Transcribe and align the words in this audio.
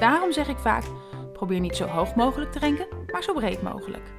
Daarom 0.00 0.32
zeg 0.32 0.48
ik 0.48 0.58
vaak: 0.58 0.84
probeer 1.32 1.60
niet 1.60 1.76
zo 1.76 1.86
hoog 1.86 2.14
mogelijk 2.14 2.52
te 2.52 2.58
renken, 2.58 2.86
maar 3.12 3.22
zo 3.22 3.32
breed 3.32 3.62
mogelijk. 3.62 4.12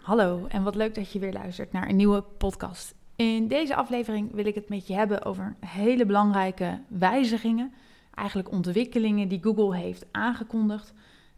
Hallo 0.00 0.46
en 0.46 0.62
wat 0.62 0.74
leuk 0.74 0.94
dat 0.94 1.12
je 1.12 1.18
weer 1.18 1.32
luistert 1.32 1.72
naar 1.72 1.88
een 1.88 1.96
nieuwe 1.96 2.22
podcast. 2.22 2.94
In 3.16 3.48
deze 3.48 3.74
aflevering 3.74 4.34
wil 4.34 4.46
ik 4.46 4.54
het 4.54 4.68
met 4.68 4.86
je 4.86 4.94
hebben 4.94 5.24
over 5.24 5.56
hele 5.66 6.06
belangrijke 6.06 6.80
wijzigingen, 6.88 7.72
eigenlijk 8.14 8.50
ontwikkelingen 8.50 9.28
die 9.28 9.42
Google 9.42 9.76
heeft 9.76 10.06
aangekondigd. 10.10 10.92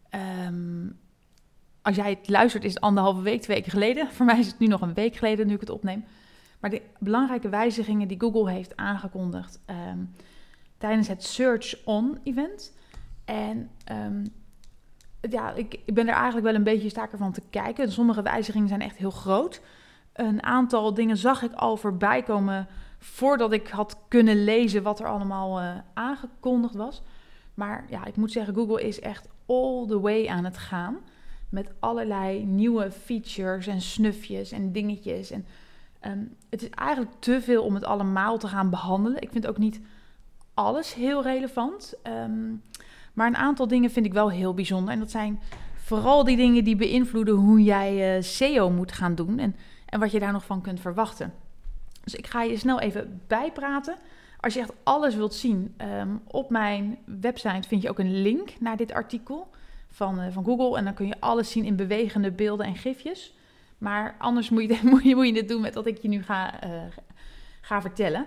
Ehm, 0.09 0.87
als 1.81 1.95
jij 1.95 2.09
het 2.09 2.29
luistert, 2.29 2.63
is 2.63 2.73
het 2.73 2.83
anderhalve 2.83 3.21
week, 3.21 3.41
twee 3.41 3.55
weken 3.55 3.71
geleden. 3.71 4.11
Voor 4.15 4.25
mij 4.25 4.39
is 4.39 4.47
het 4.47 4.59
nu 4.59 4.67
nog 4.67 4.81
een 4.81 4.93
week 4.93 5.15
geleden 5.15 5.47
nu 5.47 5.53
ik 5.53 5.59
het 5.59 5.69
opneem. 5.69 6.03
Maar 6.59 6.69
de 6.69 6.81
belangrijke 6.99 7.49
wijzigingen 7.49 8.07
die 8.07 8.19
Google 8.19 8.51
heeft 8.51 8.75
aangekondigd 8.75 9.59
ehm, 9.65 9.99
tijdens 10.77 11.07
het 11.07 11.23
Search 11.23 11.85
On 11.85 12.19
event. 12.23 12.73
En 13.25 13.69
um, 13.91 14.33
ja, 15.29 15.53
ik, 15.53 15.79
ik, 15.85 15.93
ben 15.93 16.07
er 16.07 16.13
eigenlijk 16.13 16.45
wel 16.45 16.55
een 16.55 16.63
beetje 16.63 16.89
sterker 16.89 17.17
van 17.17 17.31
te 17.31 17.41
kijken. 17.49 17.91
Sommige 17.91 18.21
wijzigingen 18.21 18.67
zijn 18.67 18.81
echt 18.81 18.97
heel 18.97 19.11
groot. 19.11 19.61
Een 20.13 20.43
aantal 20.43 20.93
dingen 20.93 21.17
zag 21.17 21.41
ik 21.41 21.53
al 21.53 21.77
voorbij 21.77 22.23
komen 22.23 22.67
voordat 22.97 23.51
ik 23.51 23.67
had 23.67 23.97
kunnen 24.07 24.43
lezen 24.43 24.83
wat 24.83 24.99
er 24.99 25.07
allemaal 25.07 25.61
uh, 25.61 25.75
aangekondigd 25.93 26.75
was. 26.75 27.01
Maar 27.53 27.85
ja, 27.89 28.05
ik 28.05 28.15
moet 28.15 28.31
zeggen, 28.31 28.53
Google 28.53 28.81
is 28.87 28.99
echt 28.99 29.27
all 29.45 29.85
the 29.87 29.99
way 29.99 30.27
aan 30.27 30.45
het 30.45 30.57
gaan. 30.57 30.97
Met 31.49 31.71
allerlei 31.79 32.45
nieuwe 32.45 32.91
features 32.91 33.67
en 33.67 33.81
snufjes 33.81 34.51
en 34.51 34.71
dingetjes. 34.71 35.31
En 35.31 35.45
um, 36.01 36.35
het 36.49 36.61
is 36.61 36.69
eigenlijk 36.69 37.11
te 37.19 37.41
veel 37.41 37.63
om 37.63 37.73
het 37.73 37.83
allemaal 37.83 38.37
te 38.37 38.47
gaan 38.47 38.69
behandelen. 38.69 39.21
Ik 39.21 39.31
vind 39.31 39.47
ook 39.47 39.57
niet 39.57 39.81
alles 40.53 40.93
heel 40.93 41.23
relevant. 41.23 41.93
Um, 42.03 42.61
maar 43.13 43.27
een 43.27 43.37
aantal 43.37 43.67
dingen 43.67 43.91
vind 43.91 44.05
ik 44.05 44.13
wel 44.13 44.29
heel 44.31 44.53
bijzonder. 44.53 44.93
En 44.93 44.99
dat 44.99 45.11
zijn 45.11 45.39
vooral 45.75 46.23
die 46.23 46.37
dingen 46.37 46.63
die 46.63 46.75
beïnvloeden 46.75 47.35
hoe 47.35 47.63
jij 47.63 48.17
uh, 48.17 48.23
SEO 48.23 48.69
moet 48.69 48.91
gaan 48.91 49.15
doen 49.15 49.39
en, 49.39 49.55
en 49.85 49.99
wat 49.99 50.11
je 50.11 50.19
daar 50.19 50.31
nog 50.31 50.45
van 50.45 50.61
kunt 50.61 50.79
verwachten. 50.79 51.33
Dus 52.03 52.15
ik 52.15 52.27
ga 52.27 52.41
je 52.41 52.57
snel 52.57 52.79
even 52.79 53.21
bijpraten. 53.27 53.95
Als 54.39 54.53
je 54.53 54.59
echt 54.59 54.73
alles 54.83 55.15
wilt 55.15 55.33
zien, 55.33 55.75
um, 55.99 56.21
op 56.27 56.49
mijn 56.49 56.97
website 57.05 57.67
vind 57.67 57.81
je 57.81 57.89
ook 57.89 57.99
een 57.99 58.21
link 58.21 58.49
naar 58.59 58.77
dit 58.77 58.91
artikel 58.91 59.49
van, 59.87 60.19
uh, 60.19 60.25
van 60.31 60.43
Google. 60.43 60.77
En 60.77 60.83
dan 60.83 60.93
kun 60.93 61.07
je 61.07 61.19
alles 61.19 61.51
zien 61.51 61.65
in 61.65 61.75
bewegende 61.75 62.31
beelden 62.31 62.65
en 62.65 62.75
gifjes. 62.75 63.33
Maar 63.77 64.15
anders 64.17 64.49
moet 64.49 64.61
je, 64.61 64.79
moet 64.91 65.03
je, 65.03 65.15
moet 65.15 65.27
je 65.27 65.33
dit 65.33 65.47
doen 65.47 65.61
met 65.61 65.75
wat 65.75 65.85
ik 65.85 65.97
je 66.01 66.07
nu 66.07 66.23
ga, 66.23 66.63
uh, 66.63 66.81
ga 67.61 67.81
vertellen. 67.81 68.25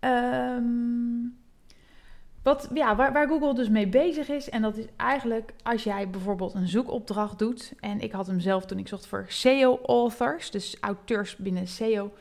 Um, 0.00 1.36
wat, 2.44 2.68
ja, 2.74 2.96
waar, 2.96 3.12
waar, 3.12 3.28
Google 3.28 3.54
dus 3.54 3.68
mee 3.68 3.86
bezig 3.88 4.28
is, 4.28 4.50
en 4.50 4.62
dat 4.62 4.76
is 4.76 4.84
eigenlijk 4.96 5.52
als 5.62 5.84
jij 5.84 6.10
bijvoorbeeld 6.10 6.54
een 6.54 6.68
zoekopdracht 6.68 7.38
doet. 7.38 7.72
En 7.80 8.00
ik 8.00 8.12
had 8.12 8.26
hem 8.26 8.40
zelf 8.40 8.64
toen 8.64 8.78
ik 8.78 8.88
zocht 8.88 9.06
voor 9.06 9.24
SEO-authors, 9.28 10.50
dus 10.50 10.76
auteurs 10.80 11.36
binnen 11.36 11.68
SEO. 11.68 12.12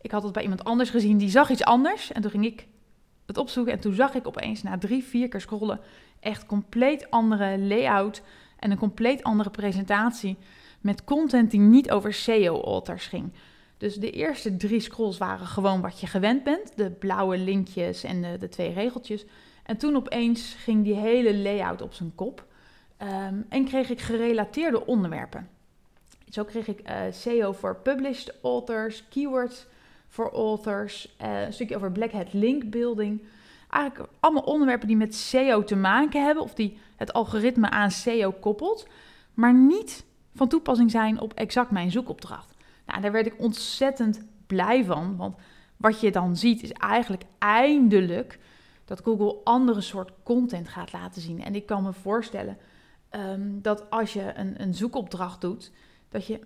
Ik 0.00 0.10
had 0.10 0.22
het 0.22 0.32
bij 0.32 0.42
iemand 0.42 0.64
anders 0.64 0.90
gezien, 0.90 1.18
die 1.18 1.30
zag 1.30 1.50
iets 1.50 1.64
anders. 1.64 2.12
En 2.12 2.22
toen 2.22 2.30
ging 2.30 2.44
ik 2.44 2.66
het 3.26 3.38
opzoeken 3.38 3.72
en 3.72 3.80
toen 3.80 3.94
zag 3.94 4.14
ik 4.14 4.26
opeens 4.26 4.62
na 4.62 4.78
drie, 4.78 5.04
vier 5.04 5.28
keer 5.28 5.40
scrollen 5.40 5.80
echt 6.20 6.46
compleet 6.46 7.10
andere 7.10 7.58
layout 7.58 8.22
en 8.58 8.70
een 8.70 8.78
compleet 8.78 9.22
andere 9.22 9.50
presentatie 9.50 10.36
met 10.80 11.04
content 11.04 11.50
die 11.50 11.60
niet 11.60 11.90
over 11.90 12.14
SEO-authors 12.14 13.06
ging. 13.06 13.32
Dus 13.76 13.94
de 13.94 14.10
eerste 14.10 14.56
drie 14.56 14.80
scrolls 14.80 15.18
waren 15.18 15.46
gewoon 15.46 15.80
wat 15.80 16.00
je 16.00 16.06
gewend 16.06 16.44
bent, 16.44 16.76
de 16.76 16.90
blauwe 16.90 17.38
linkjes 17.38 18.04
en 18.04 18.22
de, 18.22 18.38
de 18.38 18.48
twee 18.48 18.72
regeltjes. 18.72 19.24
En 19.70 19.76
toen 19.76 19.96
opeens 19.96 20.54
ging 20.58 20.84
die 20.84 20.94
hele 20.94 21.36
layout 21.36 21.82
op 21.82 21.94
zijn 21.94 22.14
kop. 22.14 22.44
Um, 23.02 23.46
en 23.48 23.64
kreeg 23.64 23.90
ik 23.90 24.00
gerelateerde 24.00 24.86
onderwerpen. 24.86 25.48
Zo 26.28 26.44
kreeg 26.44 26.68
ik 26.68 26.80
SEO 27.10 27.52
voor 27.52 27.76
published 27.76 28.34
authors, 28.42 29.08
keywords 29.08 29.66
voor 30.08 30.32
authors, 30.32 31.16
uh, 31.22 31.42
een 31.42 31.52
stukje 31.52 31.76
over 31.76 31.92
Black 31.92 32.12
Hat 32.12 32.32
link 32.32 32.70
building. 32.70 33.22
Eigenlijk 33.68 34.12
allemaal 34.20 34.42
onderwerpen 34.42 34.86
die 34.86 34.96
met 34.96 35.14
SEO 35.14 35.64
te 35.64 35.76
maken 35.76 36.24
hebben 36.24 36.42
of 36.42 36.54
die 36.54 36.78
het 36.96 37.12
algoritme 37.12 37.70
aan 37.70 37.90
SEO 37.90 38.32
koppelt, 38.32 38.88
maar 39.34 39.54
niet 39.54 40.04
van 40.34 40.48
toepassing 40.48 40.90
zijn 40.90 41.20
op 41.20 41.34
exact 41.34 41.70
mijn 41.70 41.90
zoekopdracht. 41.90 42.54
Nou, 42.86 43.00
daar 43.00 43.12
werd 43.12 43.26
ik 43.26 43.34
ontzettend 43.38 44.26
blij 44.46 44.84
van, 44.84 45.16
want 45.16 45.36
wat 45.76 46.00
je 46.00 46.10
dan 46.10 46.36
ziet 46.36 46.62
is 46.62 46.72
eigenlijk 46.72 47.22
eindelijk 47.38 48.38
dat 48.90 49.00
Google 49.04 49.36
andere 49.44 49.80
soort 49.80 50.12
content 50.22 50.68
gaat 50.68 50.92
laten 50.92 51.22
zien. 51.22 51.42
En 51.42 51.54
ik 51.54 51.66
kan 51.66 51.82
me 51.82 51.92
voorstellen 51.92 52.58
um, 53.10 53.62
dat 53.62 53.90
als 53.90 54.12
je 54.12 54.32
een, 54.34 54.62
een 54.62 54.74
zoekopdracht 54.74 55.40
doet, 55.40 55.72
dat 56.08 56.26
je. 56.26 56.40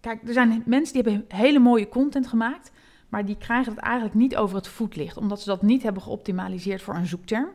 Kijk, 0.00 0.28
er 0.28 0.32
zijn 0.32 0.62
mensen 0.66 0.94
die 0.94 1.12
hebben 1.12 1.38
hele 1.38 1.58
mooie 1.58 1.88
content 1.88 2.26
gemaakt, 2.26 2.70
maar 3.08 3.24
die 3.24 3.36
krijgen 3.36 3.72
het 3.72 3.82
eigenlijk 3.82 4.14
niet 4.14 4.36
over 4.36 4.56
het 4.56 4.68
voetlicht, 4.68 5.16
omdat 5.16 5.40
ze 5.40 5.48
dat 5.48 5.62
niet 5.62 5.82
hebben 5.82 6.02
geoptimaliseerd 6.02 6.82
voor 6.82 6.94
een 6.94 7.06
zoekterm. 7.06 7.48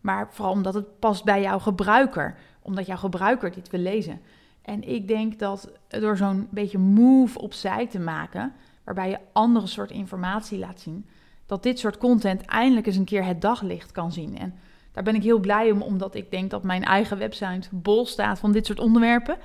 Maar 0.00 0.28
vooral 0.32 0.52
omdat 0.52 0.74
het 0.74 0.98
past 0.98 1.24
bij 1.24 1.42
jouw 1.42 1.58
gebruiker, 1.58 2.38
omdat 2.62 2.86
jouw 2.86 2.96
gebruiker 2.96 3.52
dit 3.52 3.70
wil 3.70 3.80
lezen. 3.80 4.20
En 4.62 4.88
ik 4.88 5.08
denk 5.08 5.38
dat 5.38 5.72
door 5.88 6.16
zo'n 6.16 6.48
beetje 6.50 6.78
move 6.78 7.38
opzij 7.38 7.86
te 7.86 7.98
maken, 7.98 8.52
waarbij 8.84 9.10
je 9.10 9.18
andere 9.32 9.66
soort 9.66 9.90
informatie 9.90 10.58
laat 10.58 10.80
zien, 10.80 11.06
dat 11.48 11.62
dit 11.62 11.78
soort 11.78 11.98
content 11.98 12.44
eindelijk 12.44 12.86
eens 12.86 12.96
een 12.96 13.04
keer 13.04 13.24
het 13.24 13.40
daglicht 13.40 13.92
kan 13.92 14.12
zien. 14.12 14.38
En 14.38 14.54
daar 14.92 15.02
ben 15.02 15.14
ik 15.14 15.22
heel 15.22 15.38
blij 15.38 15.70
om, 15.70 15.82
omdat 15.82 16.14
ik 16.14 16.30
denk 16.30 16.50
dat 16.50 16.62
mijn 16.62 16.84
eigen 16.84 17.18
website 17.18 17.68
bol 17.70 18.06
staat 18.06 18.38
van 18.38 18.52
dit 18.52 18.66
soort 18.66 18.80
onderwerpen. 18.80 19.36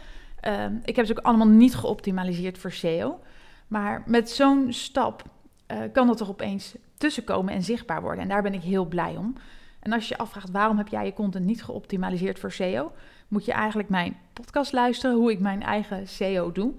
Uh, 0.48 0.66
ik 0.84 0.96
heb 0.96 1.06
ze 1.06 1.12
ook 1.12 1.26
allemaal 1.26 1.48
niet 1.48 1.76
geoptimaliseerd 1.76 2.58
voor 2.58 2.72
SEO. 2.72 3.20
Maar 3.68 4.04
met 4.06 4.30
zo'n 4.30 4.74
stap 4.74 5.24
uh, 5.68 5.78
kan 5.94 6.08
dat 6.08 6.20
er 6.20 6.30
opeens 6.30 6.76
tussenkomen 6.98 7.54
en 7.54 7.64
zichtbaar 7.64 8.02
worden. 8.02 8.24
En 8.24 8.30
daar 8.30 8.42
ben 8.42 8.54
ik 8.54 8.62
heel 8.62 8.86
blij 8.86 9.18
om. 9.18 9.36
En 9.80 9.92
als 9.92 10.08
je 10.08 10.14
je 10.18 10.22
afvraagt 10.22 10.52
waarom 10.52 10.78
heb 10.78 10.88
jij 10.88 11.06
je 11.06 11.14
content 11.14 11.46
niet 11.46 11.64
geoptimaliseerd 11.64 12.40
voor 12.40 12.52
SEO, 12.52 12.92
moet 13.28 13.46
je 13.46 13.52
eigenlijk 13.52 13.90
mijn 13.90 14.18
podcast 14.34 14.72
luisteren 14.72 15.16
hoe 15.16 15.32
ik 15.32 15.40
mijn 15.40 15.64
eigen 15.64 16.08
SEO 16.08 16.52
doe. 16.52 16.74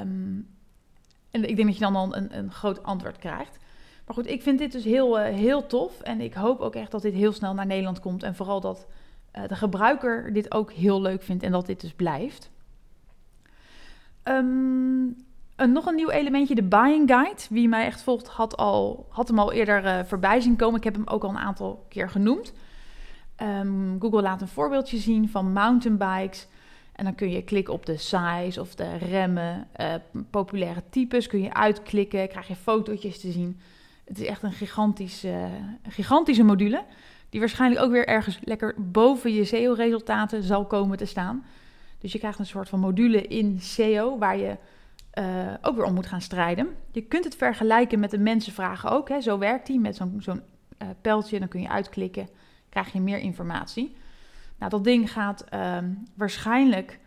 Um, 0.00 0.48
en 1.30 1.48
ik 1.48 1.56
denk 1.56 1.68
dat 1.68 1.76
je 1.76 1.84
dan 1.84 1.96
al 1.96 2.16
een, 2.16 2.38
een 2.38 2.52
groot 2.52 2.82
antwoord 2.82 3.18
krijgt. 3.18 3.58
Maar 4.06 4.14
goed, 4.14 4.26
ik 4.26 4.42
vind 4.42 4.58
dit 4.58 4.72
dus 4.72 4.84
heel, 4.84 5.20
uh, 5.20 5.24
heel 5.24 5.66
tof. 5.66 6.00
En 6.00 6.20
ik 6.20 6.34
hoop 6.34 6.60
ook 6.60 6.74
echt 6.74 6.90
dat 6.90 7.02
dit 7.02 7.14
heel 7.14 7.32
snel 7.32 7.54
naar 7.54 7.66
Nederland 7.66 8.00
komt. 8.00 8.22
En 8.22 8.34
vooral 8.34 8.60
dat 8.60 8.86
uh, 9.36 9.48
de 9.48 9.54
gebruiker 9.54 10.32
dit 10.32 10.54
ook 10.54 10.72
heel 10.72 11.00
leuk 11.00 11.22
vindt 11.22 11.42
en 11.42 11.52
dat 11.52 11.66
dit 11.66 11.80
dus 11.80 11.92
blijft. 11.92 12.50
Um, 14.24 15.16
een, 15.56 15.72
nog 15.72 15.86
een 15.86 15.94
nieuw 15.94 16.10
elementje, 16.10 16.54
de 16.54 16.62
buying 16.62 17.10
guide. 17.10 17.42
Wie 17.50 17.68
mij 17.68 17.84
echt 17.84 18.02
volgt, 18.02 18.28
had, 18.28 18.56
al, 18.56 19.06
had 19.08 19.28
hem 19.28 19.38
al 19.38 19.52
eerder 19.52 19.84
uh, 19.84 20.04
voorbij 20.04 20.40
zien 20.40 20.56
komen. 20.56 20.76
Ik 20.76 20.84
heb 20.84 20.94
hem 20.94 21.06
ook 21.06 21.24
al 21.24 21.30
een 21.30 21.38
aantal 21.38 21.86
keer 21.88 22.10
genoemd. 22.10 22.52
Um, 23.42 23.96
Google 24.00 24.22
laat 24.22 24.40
een 24.40 24.48
voorbeeldje 24.48 24.98
zien 24.98 25.28
van 25.28 25.52
mountainbikes. 25.52 26.46
En 26.92 27.04
dan 27.04 27.14
kun 27.14 27.30
je 27.30 27.42
klikken 27.42 27.74
op 27.74 27.86
de 27.86 27.96
size 27.96 28.60
of 28.60 28.74
de 28.74 28.96
remmen, 28.96 29.68
populaire 30.30 30.82
types. 30.90 31.26
Kun 31.26 31.42
je 31.42 31.54
uitklikken, 31.54 32.28
krijg 32.28 32.48
je 32.48 32.56
fotootjes 32.56 33.20
te 33.20 33.30
zien. 33.30 33.60
Het 34.12 34.20
is 34.20 34.26
echt 34.26 34.42
een 34.42 34.52
gigantische, 34.52 35.48
gigantische 35.88 36.42
module. 36.42 36.84
Die 37.30 37.40
waarschijnlijk 37.40 37.84
ook 37.84 37.90
weer 37.90 38.06
ergens 38.06 38.38
lekker 38.44 38.74
boven 38.78 39.32
je 39.32 39.44
SEO-resultaten 39.44 40.42
zal 40.42 40.66
komen 40.66 40.98
te 40.98 41.04
staan. 41.04 41.44
Dus 41.98 42.12
je 42.12 42.18
krijgt 42.18 42.38
een 42.38 42.46
soort 42.46 42.68
van 42.68 42.80
module 42.80 43.26
in 43.26 43.60
SEO 43.60 44.18
waar 44.18 44.36
je 44.36 44.56
uh, 45.18 45.24
ook 45.62 45.76
weer 45.76 45.84
om 45.84 45.94
moet 45.94 46.06
gaan 46.06 46.20
strijden. 46.20 46.68
Je 46.90 47.00
kunt 47.00 47.24
het 47.24 47.36
vergelijken 47.36 48.00
met 48.00 48.10
de 48.10 48.18
mensenvragen 48.18 48.90
ook. 48.90 49.08
Hè. 49.08 49.20
Zo 49.20 49.38
werkt 49.38 49.66
die 49.66 49.80
met 49.80 49.96
zo'n 49.96 50.16
zo'n 50.18 50.42
uh, 50.82 50.88
pijltje. 51.00 51.38
Dan 51.38 51.48
kun 51.48 51.60
je 51.60 51.68
uitklikken, 51.68 52.28
krijg 52.68 52.92
je 52.92 53.00
meer 53.00 53.18
informatie. 53.18 53.96
Nou, 54.58 54.70
dat 54.70 54.84
ding 54.84 55.12
gaat 55.12 55.44
uh, 55.54 55.78
waarschijnlijk 56.14 56.98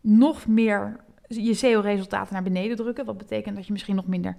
nog 0.00 0.46
meer 0.46 0.96
je 1.28 1.54
SEO-resultaten 1.54 2.34
naar 2.34 2.42
beneden 2.42 2.76
drukken. 2.76 3.04
Wat 3.04 3.18
betekent 3.18 3.56
dat 3.56 3.66
je 3.66 3.72
misschien 3.72 3.96
nog 3.96 4.06
minder 4.06 4.36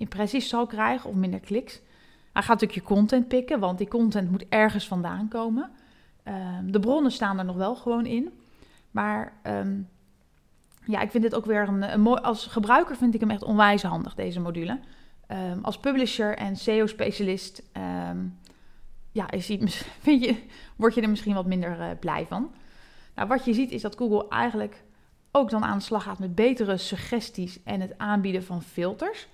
impressies 0.00 0.48
zal 0.48 0.66
krijgen 0.66 1.10
of 1.10 1.16
minder 1.16 1.40
kliks. 1.40 1.80
Hij 2.32 2.42
gaat 2.42 2.60
natuurlijk 2.60 2.88
je 2.88 2.94
content 2.94 3.28
pikken, 3.28 3.60
want 3.60 3.78
die 3.78 3.88
content 3.88 4.30
moet 4.30 4.48
ergens 4.48 4.88
vandaan 4.88 5.28
komen. 5.28 5.70
Ehm, 6.22 6.70
de 6.70 6.80
bronnen 6.80 7.12
staan 7.12 7.38
er 7.38 7.44
nog 7.44 7.56
wel 7.56 7.76
gewoon 7.76 8.06
in. 8.06 8.32
Maar 8.90 9.32
ehm, 9.42 9.80
ja, 10.84 11.00
ik 11.00 11.10
vind 11.10 11.22
dit 11.22 11.34
ook 11.34 11.44
weer 11.44 11.68
een, 11.68 11.92
een 11.92 12.00
mooi. 12.00 12.20
Als 12.20 12.46
gebruiker 12.46 12.96
vind 12.96 13.14
ik 13.14 13.20
hem 13.20 13.30
echt 13.30 13.42
onwijs 13.42 13.82
handig, 13.82 14.14
deze 14.14 14.40
module. 14.40 14.78
Ehm, 15.26 15.58
als 15.62 15.78
publisher 15.78 16.36
en 16.36 16.56
SEO-specialist 16.56 17.62
ja, 19.12 19.28
vind 20.06 20.24
je, 20.24 20.42
word 20.76 20.94
je 20.94 21.00
er 21.00 21.10
misschien 21.10 21.34
wat 21.34 21.46
minder 21.46 21.78
uh, 21.78 21.86
blij 22.00 22.26
van. 22.26 22.52
Nou, 23.14 23.28
wat 23.28 23.44
je 23.44 23.54
ziet 23.54 23.70
is 23.70 23.82
dat 23.82 23.96
Google 23.96 24.28
eigenlijk 24.28 24.82
ook 25.32 25.50
dan 25.50 25.64
aan 25.64 25.78
de 25.78 25.84
slag 25.84 26.02
gaat 26.02 26.18
met 26.18 26.34
betere 26.34 26.76
suggesties 26.76 27.62
en 27.62 27.80
het 27.80 27.98
aanbieden 27.98 28.44
van 28.44 28.62
filters. 28.62 29.28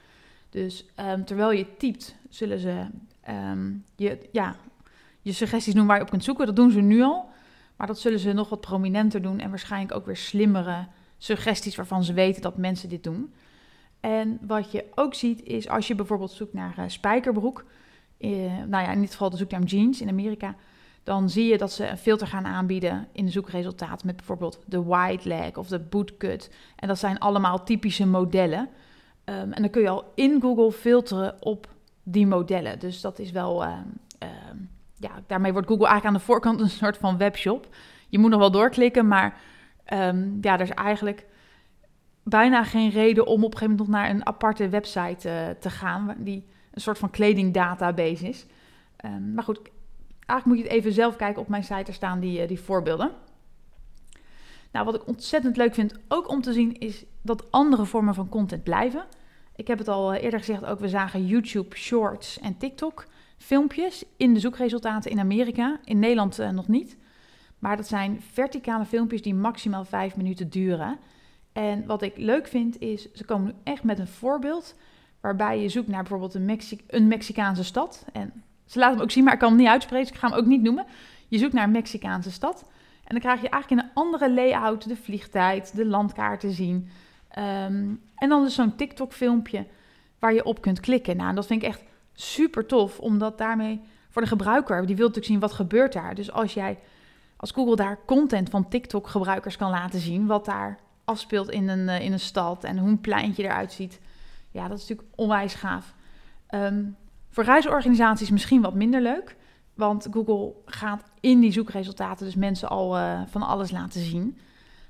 Dus 0.57 0.85
um, 1.01 1.25
terwijl 1.25 1.53
je 1.53 1.77
typt, 1.77 2.17
zullen 2.29 2.59
ze 2.59 2.87
um, 3.29 3.85
je, 3.97 4.19
ja, 4.33 4.57
je 5.23 5.33
suggesties 5.33 5.75
doen 5.75 5.87
waar 5.87 5.97
je 5.97 6.03
op 6.03 6.11
kunt 6.11 6.25
zoeken. 6.25 6.47
Dat 6.47 6.57
doen 6.57 6.71
ze 6.71 6.81
nu 6.81 7.03
al. 7.03 7.29
Maar 7.77 7.87
dat 7.87 7.99
zullen 7.99 8.19
ze 8.19 8.33
nog 8.33 8.49
wat 8.49 8.61
prominenter 8.61 9.23
doen 9.23 9.39
en 9.39 9.51
waarschijnlijk 9.51 9.95
ook 9.95 10.07
weer 10.07 10.17
slimmere 10.17 10.87
suggesties 11.19 11.77
waarvan 11.77 12.05
ze 12.05 12.13
weten 12.13 12.43
dat 12.43 12.57
mensen 12.57 12.89
dit 12.89 13.05
doen. 13.05 13.35
En 14.01 14.39
wat 14.41 14.73
je 14.73 14.85
ook 14.95 15.15
ziet 15.15 15.43
is 15.43 15.69
als 15.69 15.87
je 15.87 15.95
bijvoorbeeld 15.95 16.31
zoekt 16.31 16.53
naar 16.53 16.75
uh, 16.79 16.85
spijkerbroek, 16.87 17.65
uh, 18.19 18.31
nou 18.67 18.85
ja, 18.85 18.93
in 18.93 19.01
dit 19.01 19.11
geval 19.11 19.31
de 19.31 19.37
zoekterm 19.37 19.65
jeans 19.65 20.01
in 20.01 20.09
Amerika, 20.09 20.55
dan 21.03 21.31
zie 21.31 21.47
je 21.47 21.59
dat 21.59 21.73
ze 21.73 21.89
een 21.89 21.99
filter 21.99 22.27
gaan 22.27 22.47
aanbieden 22.47 23.09
in 23.13 23.25
de 23.25 23.31
zoekresultaat 23.31 24.05
met 24.05 24.17
bijvoorbeeld 24.17 24.59
de 24.67 24.85
wide 24.85 25.29
leg 25.29 25.57
of 25.57 25.69
de 25.69 25.79
bootcut. 25.79 26.51
En 26.77 26.89
dat 26.89 26.99
zijn 26.99 27.19
allemaal 27.19 27.65
typische 27.65 28.07
modellen. 28.07 28.69
Um, 29.29 29.53
en 29.53 29.63
dan 29.63 29.71
kun 29.71 29.83
je 29.83 29.89
al 29.89 30.13
in 30.15 30.41
Google 30.41 30.73
filteren 30.73 31.35
op 31.41 31.69
die 32.03 32.27
modellen. 32.27 32.79
Dus 32.79 33.01
dat 33.01 33.19
is 33.19 33.31
wel, 33.31 33.65
uh, 33.65 33.79
uh, 34.23 34.29
ja, 34.95 35.11
daarmee 35.27 35.53
wordt 35.53 35.69
Google 35.69 35.87
eigenlijk 35.87 36.15
aan 36.15 36.21
de 36.21 36.27
voorkant 36.33 36.61
een 36.61 36.71
soort 36.71 36.97
van 36.97 37.19
webshop. 37.19 37.69
Je 38.09 38.19
moet 38.19 38.31
nog 38.31 38.39
wel 38.41 38.51
doorklikken, 38.51 39.09
maar 39.09 39.41
ja, 40.41 40.55
er 40.55 40.61
is 40.61 40.71
eigenlijk 40.71 41.27
bijna 42.23 42.65
geen 42.65 42.91
reden 42.91 43.27
om 43.27 43.45
op 43.45 43.53
een 43.53 43.59
gegeven 43.59 43.77
moment 43.77 43.89
nog 43.89 44.01
naar 44.01 44.11
een 44.11 44.27
aparte 44.27 44.69
website 44.69 45.29
uh, 45.29 45.61
te 45.61 45.71
gaan, 45.71 46.15
die 46.19 46.47
een 46.73 46.81
soort 46.81 46.99
van 46.99 47.11
kledingdatabase 47.11 48.29
is. 48.29 48.47
Maar 49.35 49.45
goed, 49.45 49.61
eigenlijk 50.27 50.45
moet 50.45 50.57
je 50.57 50.63
het 50.63 50.73
even 50.73 50.93
zelf 50.93 51.17
kijken. 51.17 51.43
Op 51.43 51.49
mijn 51.49 51.65
site 51.65 51.85
er 51.85 51.95
staan 51.95 52.21
die, 52.21 52.41
eh, 52.41 52.49
die 52.49 52.61
voorbeelden. 52.61 53.11
Nou, 54.77 54.89
wat 54.89 55.01
ik 55.01 55.07
ontzettend 55.07 55.57
leuk 55.57 55.75
vind 55.75 55.95
ook 56.09 56.29
om 56.29 56.43
te 56.43 56.53
zien 56.53 56.79
is 56.79 57.05
dat 57.23 57.51
andere 57.51 57.85
vormen 57.85 58.15
van 58.15 58.29
content 58.29 58.63
blijven. 58.63 59.05
Ik 59.55 59.67
heb 59.67 59.79
het 59.79 59.89
al 59.89 60.13
eh, 60.13 60.23
eerder 60.23 60.39
gezegd, 60.39 60.65
ook 60.65 60.79
we 60.79 60.89
zagen 60.89 61.27
YouTube 61.27 61.77
Shorts 61.77 62.39
en 62.39 62.57
TikTok 62.59 63.07
filmpjes 63.37 64.05
in 64.17 64.35
de 64.35 64.41
zoekresultaten 64.41 65.11
in 65.11 65.19
Amerika. 65.19 65.81
In 65.85 65.99
Nederland 65.99 66.41
uh, 66.41 66.51
nog 66.51 66.69
niet. 66.69 66.97
Maar 67.59 67.77
dat 67.77 67.87
zijn 67.87 68.23
verticale 68.33 68.85
filmpjes 68.85 69.23
die 69.23 69.35
maximaal 69.35 69.85
vijf 69.85 70.17
minuten 70.17 70.51
duren. 70.51 70.99
En 71.53 71.87
wat 71.87 72.03
ik 72.03 72.17
leuk 72.17 72.47
vind 72.47 72.81
is, 72.81 73.13
ze 73.13 73.25
komen 73.25 73.47
nu 73.47 73.53
echt 73.65 73.83
met 73.83 73.99
een 73.99 74.07
voorbeeld 74.07 74.75
waarbij 75.21 75.61
je 75.61 75.69
zoekt 75.69 75.89
naar 75.89 76.03
bijvoorbeeld 76.03 76.35
een, 76.35 76.61
een 76.87 77.09
Mexicaanse 77.09 77.65
stad. 77.65 78.05
En 78.13 78.43
ze 78.65 78.79
laten 78.79 78.95
hem 78.95 79.05
ook 79.05 79.11
zien, 79.11 79.25
maar 79.25 79.33
ik 79.33 79.39
kan 79.39 79.49
hem 79.49 79.59
niet 79.59 79.69
uitspreken, 79.69 80.13
ik 80.13 80.19
ga 80.19 80.29
hem 80.29 80.39
ook 80.39 80.47
niet 80.47 80.63
noemen. 80.63 80.87
Je 81.29 81.39
zoekt 81.39 81.53
naar 81.53 81.65
een 81.65 81.71
Mexicaanse 81.71 82.31
stad. 82.31 82.65
En 83.07 83.15
dan 83.15 83.21
krijg 83.21 83.41
je 83.43 83.49
eigenlijk 83.49 83.83
in 83.83 83.89
een 83.89 83.95
andere 83.95 84.33
layout 84.33 84.89
de 84.89 84.97
vliegtijd, 84.97 85.77
de 85.77 85.87
landkaarten 85.87 86.53
zien. 86.53 86.89
Ehm, 87.29 87.95
en 88.17 88.29
dan 88.29 88.43
dus 88.43 88.55
zo'n 88.55 88.77
TikTok-filmpje 88.77 89.67
waar 90.19 90.35
je 90.35 90.45
op 90.45 90.61
kunt 90.61 90.81
klikken. 90.81 91.17
Nou, 91.17 91.35
dat 91.35 91.47
vind 91.47 91.63
ik 91.63 91.69
echt 91.69 91.83
super 92.13 92.67
tof, 92.67 92.99
omdat 92.99 93.39
daarmee 93.39 93.81
voor 94.09 94.23
de 94.23 94.29
gebruiker, 94.29 94.87
die 94.87 94.97
wil 94.97 95.07
natuurlijk 95.07 95.33
zien 95.33 95.41
wat 95.41 95.53
gebeurt 95.53 95.93
daar. 95.93 96.15
Dus 96.15 96.33
als 96.33 96.55
jij, 96.55 96.79
als 97.37 97.51
Google 97.51 97.77
daar 97.77 97.99
content 98.07 98.51
van 98.51 98.69
TikTok-gebruikers 98.69 99.57
kan 99.57 99.71
laten 99.71 100.01
zien, 100.01 100.27
wat 100.27 100.45
daar 100.45 100.79
afspeelt 101.05 101.51
in 101.51 101.69
een, 101.69 101.89
eh, 101.89 102.01
in 102.01 102.13
een 102.13 102.21
stad 102.21 102.65
en 102.65 102.79
hoe 102.79 102.89
een 102.89 103.01
pleintje 103.01 103.43
eruit 103.43 103.73
ziet, 103.73 104.01
ja, 104.51 104.69
dat 104.69 104.79
is 104.79 104.89
natuurlijk 104.89 105.19
onwijs 105.19 105.55
gaaf. 105.55 105.95
Um, 106.51 106.97
voor 107.31 107.45
reisorganisaties 107.45 108.31
misschien 108.31 108.63
wat 108.63 108.75
minder 108.75 109.01
leuk. 109.01 109.37
Want 109.77 110.07
Google 110.11 110.53
gaat 110.65 111.05
in 111.21 111.41
die 111.41 111.53
zoekresultaten 111.53 112.27
dus 112.27 112.35
mensen 112.35 112.69
al 112.69 112.99
uh, 112.99 113.21
van 113.27 113.43
alles 113.43 113.71
laten 113.71 114.01
zien. 114.01 114.39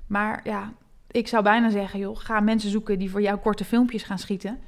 Maar 0.07 0.41
ja, 0.43 0.73
ik 1.11 1.27
zou 1.27 1.43
bijna 1.43 1.69
zeggen, 1.69 1.99
joh, 1.99 2.17
ga 2.17 2.39
mensen 2.39 2.69
zoeken 2.69 2.99
die 2.99 3.09
voor 3.09 3.21
jou 3.21 3.37
korte 3.37 3.65
filmpjes 3.65 4.03
gaan 4.03 4.19
schieten. 4.19 4.59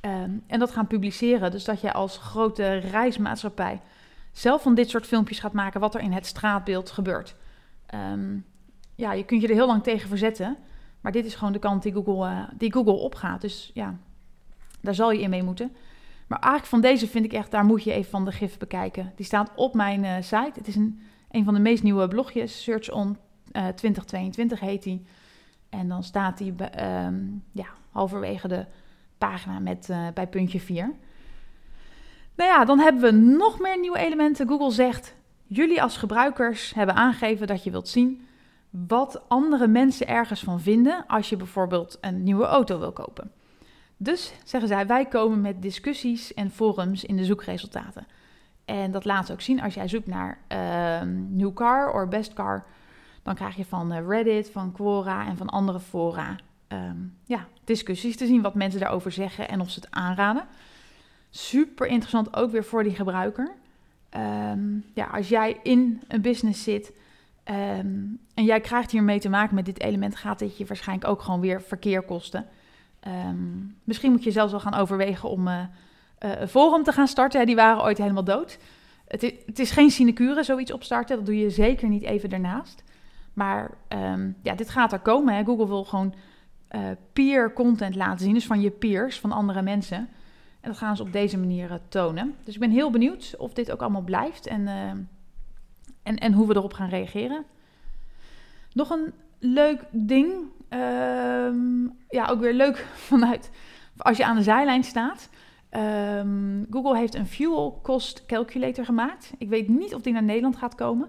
Um, 0.00 0.42
en 0.46 0.58
dat 0.58 0.70
gaan 0.70 0.86
publiceren. 0.86 1.50
Dus 1.50 1.64
dat 1.64 1.80
je 1.80 1.92
als 1.92 2.18
grote 2.18 2.76
reismaatschappij 2.76 3.80
zelf 4.32 4.62
van 4.62 4.74
dit 4.74 4.90
soort 4.90 5.06
filmpjes 5.06 5.38
gaat 5.38 5.52
maken 5.52 5.80
wat 5.80 5.94
er 5.94 6.00
in 6.00 6.12
het 6.12 6.26
straatbeeld 6.26 6.90
gebeurt. 6.90 7.34
Um, 7.94 8.44
ja, 8.94 9.12
je 9.12 9.24
kunt 9.24 9.42
je 9.42 9.48
er 9.48 9.54
heel 9.54 9.66
lang 9.66 9.82
tegen 9.82 10.08
verzetten. 10.08 10.56
Maar 11.00 11.12
dit 11.12 11.24
is 11.24 11.34
gewoon 11.34 11.52
de 11.52 11.58
kant 11.58 11.82
die 11.82 11.92
Google, 11.92 12.28
uh, 12.28 12.42
die 12.58 12.72
Google 12.72 12.92
opgaat. 12.92 13.40
Dus 13.40 13.70
ja, 13.74 13.96
daar 14.80 14.94
zal 14.94 15.10
je 15.10 15.20
in 15.20 15.30
mee 15.30 15.42
moeten. 15.42 15.76
Maar 16.26 16.38
eigenlijk 16.38 16.70
van 16.70 16.80
deze 16.80 17.08
vind 17.08 17.24
ik 17.24 17.32
echt, 17.32 17.50
daar 17.50 17.64
moet 17.64 17.84
je 17.84 17.92
even 17.92 18.10
van 18.10 18.24
de 18.24 18.32
gif 18.32 18.58
bekijken. 18.58 19.12
Die 19.16 19.26
staat 19.26 19.52
op 19.54 19.74
mijn 19.74 20.04
uh, 20.04 20.14
site. 20.20 20.52
Het 20.54 20.68
is 20.68 20.76
een, 20.76 21.00
een 21.30 21.44
van 21.44 21.54
de 21.54 21.60
meest 21.60 21.82
nieuwe 21.82 22.08
blogjes. 22.08 22.62
Search 22.62 22.90
on 22.90 23.16
uh, 23.52 23.66
2022 23.66 24.60
heet 24.60 24.82
die. 24.82 25.06
En 25.68 25.88
dan 25.88 26.02
staat 26.02 26.38
die 26.38 26.54
um, 26.84 27.44
ja, 27.52 27.66
halverwege 27.90 28.48
de 28.48 28.66
pagina 29.18 29.58
met, 29.58 29.88
uh, 29.90 30.06
bij 30.14 30.26
puntje 30.26 30.60
4. 30.60 30.92
Nou 32.36 32.50
ja, 32.50 32.64
dan 32.64 32.78
hebben 32.78 33.02
we 33.02 33.10
nog 33.10 33.60
meer 33.60 33.80
nieuwe 33.80 33.98
elementen. 33.98 34.48
Google 34.48 34.70
zegt, 34.70 35.14
jullie 35.46 35.82
als 35.82 35.96
gebruikers 35.96 36.74
hebben 36.74 36.94
aangegeven 36.94 37.46
dat 37.46 37.64
je 37.64 37.70
wilt 37.70 37.88
zien 37.88 38.26
wat 38.70 39.28
andere 39.28 39.66
mensen 39.66 40.08
ergens 40.08 40.40
van 40.40 40.60
vinden 40.60 41.04
als 41.06 41.28
je 41.28 41.36
bijvoorbeeld 41.36 41.98
een 42.00 42.22
nieuwe 42.22 42.44
auto 42.44 42.78
wil 42.78 42.92
kopen. 42.92 43.30
Dus 43.96 44.32
zeggen 44.44 44.68
zij, 44.68 44.86
wij 44.86 45.06
komen 45.06 45.40
met 45.40 45.62
discussies 45.62 46.34
en 46.34 46.50
forums 46.50 47.04
in 47.04 47.16
de 47.16 47.24
zoekresultaten. 47.24 48.06
En 48.64 48.90
dat 48.90 49.04
laat 49.04 49.26
ze 49.26 49.32
ook 49.32 49.40
zien 49.40 49.62
als 49.62 49.74
jij 49.74 49.88
zoekt 49.88 50.06
naar 50.06 50.38
uh, 50.52 51.00
New 51.28 51.54
Car 51.54 52.02
of 52.02 52.08
Best 52.08 52.32
Car. 52.32 52.64
Dan 53.22 53.34
krijg 53.34 53.56
je 53.56 53.64
van 53.64 53.92
eh, 53.92 54.06
Reddit, 54.06 54.50
van 54.50 54.72
Quora 54.72 55.26
en 55.26 55.36
van 55.36 55.48
andere 55.48 55.80
fora 55.80 56.36
um, 56.68 57.16
ja, 57.24 57.46
discussies 57.64 58.16
te 58.16 58.26
zien 58.26 58.42
wat 58.42 58.54
mensen 58.54 58.80
daarover 58.80 59.12
zeggen 59.12 59.48
en 59.48 59.60
of 59.60 59.70
ze 59.70 59.80
het 59.80 59.90
aanraden. 59.90 60.46
Super 61.30 61.86
interessant 61.86 62.36
ook 62.36 62.50
weer 62.50 62.64
voor 62.64 62.82
die 62.82 62.94
gebruiker. 62.94 63.54
Um, 64.50 64.84
ja, 64.94 65.06
als 65.06 65.28
jij 65.28 65.60
in 65.62 66.02
een 66.08 66.20
business 66.20 66.62
zit 66.62 66.92
en 67.44 68.44
jij 68.44 68.60
krijgt 68.60 68.90
hiermee 68.90 69.20
te 69.20 69.28
maken 69.28 69.54
met 69.54 69.64
dit 69.64 69.80
element, 69.80 70.16
gaat 70.16 70.38
dit 70.38 70.58
je 70.58 70.66
waarschijnlijk 70.66 71.08
ook 71.08 71.22
gewoon 71.22 71.40
weer 71.40 71.62
verkeer 71.62 72.02
kosten. 72.02 72.46
Um, 73.06 73.76
misschien 73.84 74.10
moet 74.10 74.24
je 74.24 74.30
zelfs 74.30 74.50
wel 74.50 74.60
gaan 74.60 74.74
overwegen 74.74 75.28
om 75.28 75.48
uh, 75.48 75.58
uh, 75.58 76.40
een 76.40 76.48
forum 76.48 76.82
te 76.82 76.92
gaan 76.92 77.08
starten. 77.08 77.46
die 77.46 77.54
waren 77.54 77.82
ooit 77.82 77.98
helemaal 77.98 78.24
dood. 78.24 78.58
Het 79.08 79.22
is, 79.22 79.32
het 79.46 79.58
is, 79.58 79.70
geen 79.70 79.90
sinecure, 79.90 80.42
zoiets 80.42 80.72
opstarten. 80.72 81.16
Dat 81.16 81.26
doe 81.26 81.38
je 81.38 81.50
zeker 81.50 81.88
niet 81.88 82.02
even 82.02 82.30
daarnaast. 82.30 82.82
Maar 83.32 83.70
um, 83.88 84.36
ja, 84.42 84.54
dit 84.54 84.70
gaat 84.70 84.92
er 84.92 84.98
komen. 84.98 85.34
Hè. 85.34 85.44
Google 85.44 85.66
wil 85.66 85.84
gewoon 85.84 86.14
uh, 86.70 86.80
peer 87.12 87.52
content 87.52 87.94
laten 87.94 88.24
zien. 88.24 88.34
Dus 88.34 88.46
van 88.46 88.60
je 88.60 88.70
peers, 88.70 89.20
van 89.20 89.32
andere 89.32 89.62
mensen. 89.62 89.98
En 90.60 90.70
dat 90.70 90.76
gaan 90.76 90.96
ze 90.96 91.02
op 91.02 91.12
deze 91.12 91.38
manier 91.38 91.80
tonen. 91.88 92.34
Dus 92.44 92.54
ik 92.54 92.60
ben 92.60 92.70
heel 92.70 92.90
benieuwd 92.90 93.34
of 93.38 93.52
dit 93.52 93.72
ook 93.72 93.80
allemaal 93.80 94.02
blijft. 94.02 94.46
En, 94.46 94.68
en, 96.02 96.18
en 96.18 96.32
hoe 96.32 96.46
we 96.46 96.54
erop 96.54 96.72
gaan 96.72 96.88
reageren. 96.88 97.44
Nog 98.72 98.90
een 98.90 99.12
leuk 99.38 99.84
ding 99.90 100.32
Um, 100.76 101.96
ja, 102.08 102.26
ook 102.26 102.40
weer 102.40 102.54
leuk 102.54 102.86
vanuit 103.10 103.50
als 103.96 104.16
je 104.16 104.24
aan 104.24 104.36
de 104.36 104.42
zijlijn 104.42 104.84
staat. 104.84 105.28
Um, 105.70 106.66
Google 106.70 106.96
heeft 106.96 107.14
een 107.14 107.26
fuel 107.26 107.80
cost 107.82 108.26
calculator 108.26 108.84
gemaakt. 108.84 109.32
Ik 109.38 109.48
weet 109.48 109.68
niet 109.68 109.94
of 109.94 110.00
die 110.00 110.12
naar 110.12 110.22
Nederland 110.22 110.56
gaat 110.56 110.74
komen. 110.74 111.08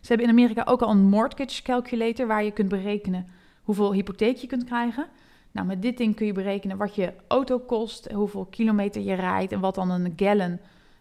Ze 0.00 0.08
hebben 0.08 0.26
in 0.26 0.32
Amerika 0.32 0.62
ook 0.64 0.82
al 0.82 0.90
een 0.90 1.08
mortgage 1.08 1.62
calculator 1.62 2.26
waar 2.26 2.44
je 2.44 2.50
kunt 2.50 2.68
berekenen 2.68 3.26
hoeveel 3.62 3.92
hypotheek 3.92 4.36
je 4.36 4.46
kunt 4.46 4.64
krijgen. 4.64 5.06
Nou, 5.50 5.66
met 5.66 5.82
dit 5.82 5.96
ding 5.96 6.14
kun 6.14 6.26
je 6.26 6.32
berekenen 6.32 6.76
wat 6.76 6.94
je 6.94 7.12
auto 7.28 7.58
kost, 7.58 8.12
hoeveel 8.12 8.44
kilometer 8.44 9.02
je 9.02 9.14
rijdt 9.14 9.52
en 9.52 9.60
wat 9.60 9.74
dan 9.74 9.90
een 9.90 10.12
gallon 10.16 10.58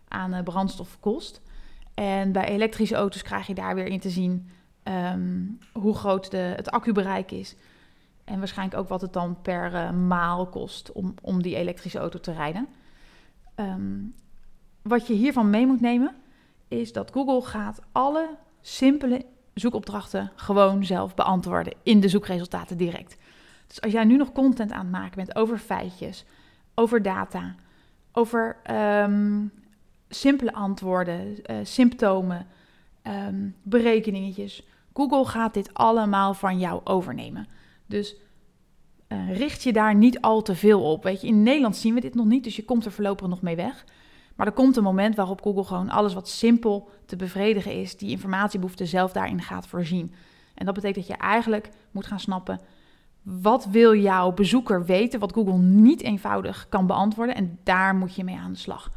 aan 0.07 0.33
eh, 0.33 0.43
brandstof 0.43 0.97
kost. 0.99 1.41
En 1.93 2.31
bij 2.31 2.47
elektrische 2.47 2.95
auto's 2.95 3.21
krijg 3.21 3.47
je 3.47 3.53
daar 3.53 3.75
weer 3.75 3.85
in 3.87 3.99
te 3.99 4.09
zien 4.09 4.49
um, 4.83 5.57
hoe 5.73 5.95
groot 5.95 6.31
de, 6.31 6.37
het 6.37 6.71
accubereik 6.71 7.31
is. 7.31 7.55
En 8.27 8.39
waarschijnlijk 8.39 8.79
ook 8.79 8.87
wat 8.87 9.01
het 9.01 9.13
dan 9.13 9.41
per 9.41 9.73
uh, 9.73 9.91
maal 9.91 10.47
kost 10.47 10.91
om, 10.91 11.13
om 11.21 11.41
die 11.41 11.55
elektrische 11.55 11.99
auto 11.99 12.19
te 12.19 12.31
rijden. 12.31 12.67
Um, 13.55 14.15
wat 14.81 15.07
je 15.07 15.13
hiervan 15.13 15.49
mee 15.49 15.65
moet 15.65 15.81
nemen, 15.81 16.15
is 16.67 16.93
dat 16.93 17.11
Google 17.11 17.41
gaat 17.41 17.81
alle 17.91 18.29
simpele 18.61 19.25
zoekopdrachten 19.53 20.31
gewoon 20.35 20.85
zelf 20.85 21.15
beantwoorden 21.15 21.73
in 21.83 21.99
de 21.99 22.07
zoekresultaten 22.07 22.77
direct. 22.77 23.17
Dus 23.67 23.81
als 23.81 23.91
jij 23.91 24.03
nu 24.03 24.17
nog 24.17 24.31
content 24.31 24.71
aan 24.71 24.79
het 24.79 24.91
maken 24.91 25.15
bent 25.15 25.35
over 25.35 25.57
feitjes, 25.57 26.25
over 26.75 27.01
data, 27.01 27.55
over 28.11 28.57
um, 29.03 29.51
simpele 30.09 30.53
antwoorden, 30.53 31.51
uh, 31.51 31.57
symptomen, 31.63 32.47
um, 33.03 33.55
berekeningetjes. 33.63 34.63
Google 34.93 35.25
gaat 35.25 35.53
dit 35.53 35.73
allemaal 35.73 36.33
van 36.33 36.59
jou 36.59 36.81
overnemen. 36.83 37.47
Dus 37.87 38.15
uh, 39.07 39.37
richt 39.37 39.63
je 39.63 39.73
daar 39.73 39.95
niet 39.95 40.21
al 40.21 40.41
te 40.41 40.55
veel 40.55 40.91
op. 40.91 41.03
Weet 41.03 41.21
je, 41.21 41.27
in 41.27 41.43
Nederland 41.43 41.75
zien 41.75 41.93
we 41.93 42.01
dit 42.01 42.15
nog 42.15 42.25
niet, 42.25 42.43
dus 42.43 42.55
je 42.55 42.65
komt 42.65 42.85
er 42.85 42.91
voorlopig 42.91 43.27
nog 43.27 43.41
mee 43.41 43.55
weg. 43.55 43.85
Maar 44.35 44.47
er 44.47 44.53
komt 44.53 44.77
een 44.77 44.83
moment 44.83 45.15
waarop 45.15 45.41
Google 45.41 45.63
gewoon 45.63 45.89
alles 45.89 46.13
wat 46.13 46.29
simpel 46.29 46.89
te 47.05 47.15
bevredigen 47.15 47.71
is, 47.71 47.97
die 47.97 48.09
informatiebehoefte 48.09 48.85
zelf 48.85 49.11
daarin 49.11 49.41
gaat 49.41 49.67
voorzien. 49.67 50.13
En 50.53 50.65
dat 50.65 50.73
betekent 50.73 51.07
dat 51.07 51.17
je 51.17 51.23
eigenlijk 51.23 51.69
moet 51.91 52.05
gaan 52.05 52.19
snappen, 52.19 52.59
wat 53.21 53.65
wil 53.65 53.95
jouw 53.95 54.31
bezoeker 54.31 54.85
weten, 54.85 55.19
wat 55.19 55.33
Google 55.33 55.57
niet 55.57 56.01
eenvoudig 56.01 56.65
kan 56.69 56.87
beantwoorden. 56.87 57.35
En 57.35 57.59
daar 57.63 57.95
moet 57.95 58.15
je 58.15 58.23
mee 58.23 58.37
aan 58.37 58.51
de 58.51 58.57
slag. 58.57 58.91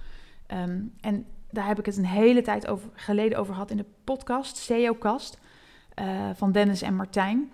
Um, 0.54 0.92
en 1.00 1.26
daar 1.50 1.66
heb 1.66 1.78
ik 1.78 1.86
het 1.86 1.96
een 1.96 2.06
hele 2.06 2.42
tijd 2.42 2.66
over, 2.66 2.90
geleden 2.94 3.38
over 3.38 3.52
gehad 3.52 3.70
in 3.70 3.76
de 3.76 3.86
podcast, 4.04 4.56
SEOcast, 4.56 5.38
uh, 6.00 6.30
van 6.34 6.52
Dennis 6.52 6.82
en 6.82 6.94
Martijn. 6.94 7.52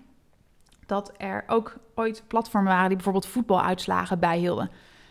Dat 0.87 1.11
er 1.17 1.43
ook 1.47 1.77
ooit 1.95 2.23
platformen 2.27 2.71
waren 2.71 2.87
die 2.87 2.95
bijvoorbeeld 2.95 3.25
voetbaluitslagen 3.25 4.19
bijhielden. 4.19 4.69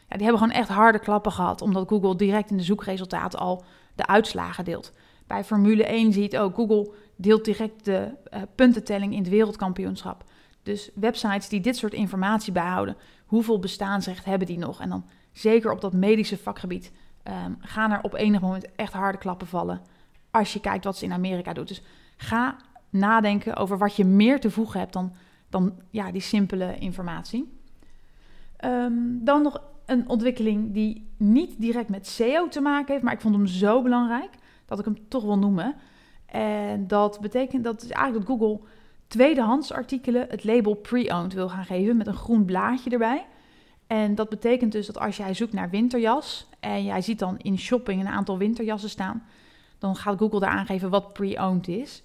Ja, 0.08 0.16
die 0.16 0.26
hebben 0.26 0.42
gewoon 0.42 0.60
echt 0.60 0.68
harde 0.68 0.98
klappen 0.98 1.32
gehad, 1.32 1.62
omdat 1.62 1.88
Google 1.88 2.16
direct 2.16 2.50
in 2.50 2.56
de 2.56 2.62
zoekresultaten 2.62 3.38
al 3.38 3.64
de 3.94 4.06
uitslagen 4.06 4.64
deelt. 4.64 4.92
Bij 5.26 5.44
Formule 5.44 5.84
1 5.84 6.12
zie 6.12 6.22
je 6.22 6.28
het 6.28 6.36
ook. 6.36 6.54
Google 6.54 6.92
deelt 7.16 7.44
direct 7.44 7.84
de 7.84 8.10
uh, 8.34 8.42
puntentelling 8.54 9.12
in 9.12 9.18
het 9.18 9.28
wereldkampioenschap. 9.28 10.24
Dus 10.62 10.90
websites 10.94 11.48
die 11.48 11.60
dit 11.60 11.76
soort 11.76 11.92
informatie 11.92 12.52
bijhouden, 12.52 12.96
hoeveel 13.26 13.58
bestaansrecht 13.58 14.24
hebben 14.24 14.46
die 14.46 14.58
nog? 14.58 14.80
En 14.80 14.88
dan 14.88 15.06
zeker 15.32 15.72
op 15.72 15.80
dat 15.80 15.92
medische 15.92 16.38
vakgebied 16.38 16.92
um, 17.24 17.56
gaan 17.60 17.90
er 17.90 18.02
op 18.02 18.14
enig 18.14 18.40
moment 18.40 18.74
echt 18.74 18.92
harde 18.92 19.18
klappen 19.18 19.46
vallen 19.46 19.80
als 20.30 20.52
je 20.52 20.60
kijkt 20.60 20.84
wat 20.84 20.96
ze 20.96 21.04
in 21.04 21.12
Amerika 21.12 21.52
doet. 21.52 21.68
Dus 21.68 21.82
ga 22.16 22.56
nadenken 22.90 23.56
over 23.56 23.78
wat 23.78 23.96
je 23.96 24.04
meer 24.04 24.40
te 24.40 24.50
voegen 24.50 24.80
hebt 24.80 24.92
dan, 24.92 25.12
dan 25.56 25.72
ja, 25.90 26.12
die 26.12 26.20
simpele 26.20 26.78
informatie. 26.78 27.52
Um, 28.64 29.24
dan 29.24 29.42
nog 29.42 29.60
een 29.86 30.08
ontwikkeling 30.08 30.72
die 30.72 31.06
niet 31.16 31.60
direct 31.60 31.88
met 31.88 32.06
SEO 32.06 32.48
te 32.48 32.60
maken 32.60 32.92
heeft, 32.92 33.04
maar 33.04 33.12
ik 33.12 33.20
vond 33.20 33.34
hem 33.34 33.46
zo 33.46 33.82
belangrijk 33.82 34.30
dat 34.66 34.78
ik 34.78 34.84
hem 34.84 35.08
toch 35.08 35.22
wil 35.22 35.38
noemen. 35.38 35.74
En 36.26 36.86
dat 36.86 37.20
betekent 37.20 37.64
dat 37.64 37.90
eigenlijk 37.90 38.26
dat 38.26 38.38
Google 38.38 38.60
tweedehands 39.06 39.72
artikelen 39.72 40.26
het 40.28 40.44
label 40.44 40.74
pre-owned 40.74 41.32
wil 41.32 41.48
gaan 41.48 41.64
geven 41.64 41.96
met 41.96 42.06
een 42.06 42.14
groen 42.14 42.44
blaadje 42.44 42.90
erbij. 42.90 43.26
En 43.86 44.14
dat 44.14 44.28
betekent 44.28 44.72
dus 44.72 44.86
dat 44.86 44.98
als 44.98 45.16
jij 45.16 45.34
zoekt 45.34 45.52
naar 45.52 45.70
winterjas 45.70 46.48
en 46.60 46.84
jij 46.84 47.02
ziet 47.02 47.18
dan 47.18 47.38
in 47.38 47.58
shopping 47.58 48.00
een 48.00 48.08
aantal 48.08 48.38
winterjassen 48.38 48.90
staan, 48.90 49.24
dan 49.78 49.96
gaat 49.96 50.18
Google 50.18 50.40
daar 50.40 50.50
aangeven 50.50 50.90
wat 50.90 51.12
pre-owned 51.12 51.68
is. 51.68 52.02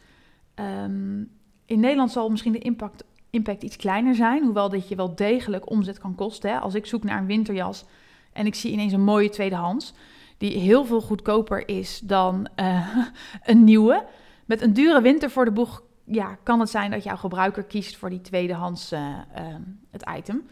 Um, 0.55 1.31
in 1.71 1.79
Nederland 1.79 2.11
zal 2.11 2.29
misschien 2.29 2.51
de 2.51 2.59
impact, 2.59 3.03
impact 3.31 3.63
iets 3.63 3.75
kleiner 3.75 4.15
zijn, 4.15 4.43
hoewel 4.43 4.69
dat 4.69 4.87
je 4.87 4.95
wel 4.95 5.15
degelijk 5.15 5.69
omzet 5.69 5.99
kan 5.99 6.15
kosten. 6.15 6.51
Hè? 6.51 6.59
Als 6.59 6.73
ik 6.73 6.85
zoek 6.85 7.03
naar 7.03 7.17
een 7.17 7.25
winterjas 7.25 7.85
en 8.33 8.45
ik 8.45 8.55
zie 8.55 8.71
ineens 8.71 8.93
een 8.93 9.03
mooie 9.03 9.29
tweedehands, 9.29 9.93
die 10.37 10.57
heel 10.57 10.85
veel 10.85 11.01
goedkoper 11.01 11.67
is 11.67 11.99
dan 12.03 12.47
uh, 12.55 12.97
een 13.43 13.63
nieuwe. 13.63 14.05
Met 14.45 14.61
een 14.61 14.73
dure 14.73 15.01
winter 15.01 15.29
voor 15.29 15.45
de 15.45 15.51
boeg 15.51 15.83
ja, 16.03 16.37
kan 16.43 16.59
het 16.59 16.69
zijn 16.69 16.91
dat 16.91 17.03
jouw 17.03 17.15
gebruiker 17.15 17.63
kiest 17.63 17.97
voor 17.97 18.09
die 18.09 18.21
tweedehands 18.21 18.93
uh, 18.93 18.99
uh, 18.99 19.55
het 19.89 20.09
item. 20.17 20.47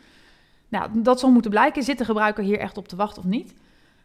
Nou, 0.67 1.01
dat 1.01 1.19
zal 1.19 1.31
moeten 1.31 1.51
blijken. 1.51 1.83
Zit 1.83 1.97
de 1.97 2.05
gebruiker 2.05 2.43
hier 2.43 2.59
echt 2.59 2.77
op 2.77 2.87
te 2.87 2.95
wachten 2.95 3.23
of 3.23 3.29
niet? 3.29 3.53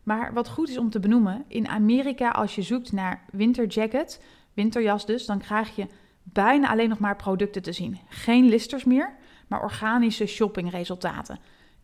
Maar 0.03 0.33
wat 0.33 0.49
goed 0.49 0.69
is 0.69 0.79
om 0.79 0.91
te 0.91 1.01
benoemen, 1.01 1.45
in 1.49 1.69
Amerika 1.69 2.29
als 2.29 2.55
je 2.55 2.63
zoekt 2.63 2.93
naar 2.93 3.25
winterjacket, 3.31 4.25
winterjas 4.55 5.07
dus, 5.07 5.27
dan 5.27 5.39
krijg 5.39 5.77
je 5.77 5.87
bijna 6.25 6.71
alleen 6.71 6.89
nog 6.89 6.99
maar 6.99 7.17
producten 7.17 7.63
te 7.63 7.73
zien. 7.73 7.99
Geen 8.09 8.45
listers 8.49 8.85
meer, 8.85 9.15
maar 9.47 9.63
organische 9.63 10.27
shoppingresultaten. 10.27 11.39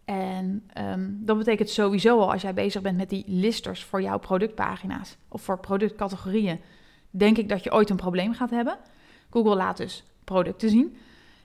En 0.04 0.70
um, 0.78 1.18
dat 1.24 1.38
betekent 1.38 1.70
sowieso 1.70 2.18
al 2.18 2.32
als 2.32 2.42
jij 2.42 2.54
bezig 2.54 2.82
bent 2.82 2.96
met 2.96 3.08
die 3.08 3.24
listers 3.26 3.84
voor 3.84 4.02
jouw 4.02 4.18
productpagina's 4.18 5.16
of 5.28 5.42
voor 5.42 5.60
productcategorieën, 5.60 6.60
denk 7.10 7.38
ik 7.38 7.48
dat 7.48 7.64
je 7.64 7.72
ooit 7.72 7.90
een 7.90 7.96
probleem 7.96 8.34
gaat 8.34 8.50
hebben. 8.50 8.78
Google 9.30 9.56
laat 9.56 9.76
dus 9.76 10.04
producten 10.24 10.70
zien. 10.70 10.96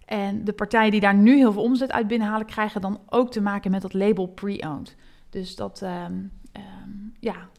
En 0.05 0.43
de 0.43 0.53
partijen 0.53 0.91
die 0.91 0.99
daar 0.99 1.15
nu 1.15 1.35
heel 1.35 1.51
veel 1.51 1.63
omzet 1.63 1.91
uit 1.91 2.07
binnenhalen, 2.07 2.45
krijgen 2.45 2.81
dan 2.81 2.99
ook 3.09 3.31
te 3.31 3.41
maken 3.41 3.71
met 3.71 3.81
dat 3.81 3.93
label 3.93 4.27
pre-owned. 4.27 4.95
Dus 5.29 5.55
dat, 5.55 5.81
um, 5.81 6.31
um, 6.53 7.13
ja, 7.19 7.49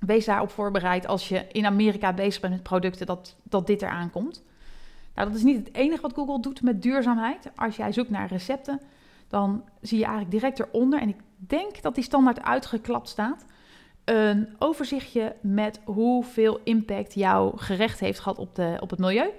wees 0.00 0.24
daarop 0.24 0.50
voorbereid 0.50 1.06
als 1.06 1.28
je 1.28 1.46
in 1.52 1.66
Amerika 1.66 2.12
bezig 2.12 2.40
bent 2.40 2.52
met 2.52 2.62
producten, 2.62 3.06
dat, 3.06 3.36
dat 3.42 3.66
dit 3.66 3.82
eraan 3.82 4.10
komt. 4.10 4.42
Nou, 5.14 5.28
dat 5.28 5.36
is 5.36 5.44
niet 5.44 5.66
het 5.66 5.74
enige 5.74 6.02
wat 6.02 6.14
Google 6.14 6.40
doet 6.40 6.62
met 6.62 6.82
duurzaamheid. 6.82 7.50
Als 7.54 7.76
jij 7.76 7.92
zoekt 7.92 8.10
naar 8.10 8.28
recepten, 8.28 8.80
dan 9.28 9.64
zie 9.80 9.98
je 9.98 10.04
eigenlijk 10.04 10.34
direct 10.34 10.58
eronder, 10.60 11.00
en 11.00 11.08
ik 11.08 11.20
denk 11.36 11.82
dat 11.82 11.94
die 11.94 12.04
standaard 12.04 12.42
uitgeklapt 12.42 13.08
staat, 13.08 13.44
een 14.04 14.54
overzichtje 14.58 15.36
met 15.40 15.80
hoeveel 15.84 16.60
impact 16.64 17.14
jouw 17.14 17.52
gerecht 17.56 18.00
heeft 18.00 18.18
gehad 18.18 18.38
op, 18.38 18.54
de, 18.54 18.76
op 18.80 18.90
het 18.90 18.98
milieu. 18.98 19.30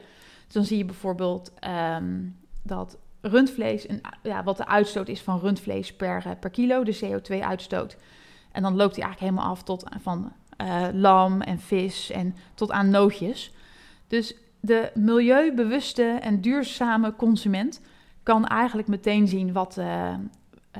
Dus 0.46 0.54
dan 0.54 0.66
zie 0.66 0.78
je 0.78 0.86
bijvoorbeeld 0.86 1.52
um, 1.98 2.38
dat 2.64 2.98
rundvlees, 3.22 3.90
een, 3.90 4.02
ja, 4.24 4.44
wat 4.44 4.58
de 4.58 4.68
uitstoot 4.68 5.08
is 5.08 5.22
van 5.22 5.40
rundvlees 5.40 5.96
per, 5.96 6.24
eh, 6.26 6.32
per 6.40 6.50
kilo, 6.50 6.84
de 6.84 7.00
CO2-uitstoot. 7.06 7.98
En 8.52 8.62
dan 8.62 8.76
loopt 8.76 8.96
die 8.96 9.04
eigenlijk 9.04 9.34
helemaal 9.34 9.52
af 9.54 9.64
tot 9.64 9.84
van 10.00 10.32
uh, 10.62 10.88
lam 10.94 11.42
en 11.42 11.60
vis 11.60 12.12
en 12.12 12.36
tot 12.54 12.72
aan 12.72 12.90
nootjes. 12.90 13.54
Dus 14.08 14.36
de 14.60 14.92
milieubewuste 14.94 16.04
en 16.04 16.42
duurzame 16.42 17.16
consument 17.16 17.82
kan 18.24 18.46
eigenlijk 18.46 18.88
meteen 18.88 19.28
zien 19.28 19.54
wat, 19.54 19.78
uh, 19.80 20.14